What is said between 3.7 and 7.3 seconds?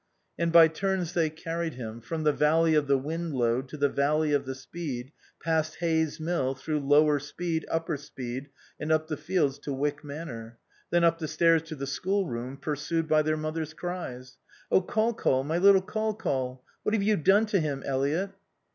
the valley of the Speed, past Hayes Mill, through Lower